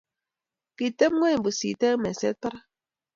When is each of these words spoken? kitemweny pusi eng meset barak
kitemweny 0.77 1.37
pusi 1.43 1.69
eng 1.87 1.99
meset 2.03 2.35
barak 2.41 2.63